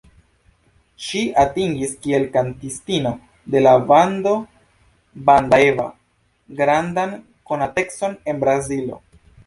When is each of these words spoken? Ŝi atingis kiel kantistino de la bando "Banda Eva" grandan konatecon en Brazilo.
Ŝi 1.07 1.19
atingis 1.43 1.93
kiel 2.05 2.25
kantistino 2.37 3.13
de 3.57 3.63
la 3.67 3.75
bando 3.93 4.35
"Banda 5.31 5.63
Eva" 5.71 5.89
grandan 6.63 7.19
konatecon 7.53 8.23
en 8.33 8.47
Brazilo. 8.47 9.05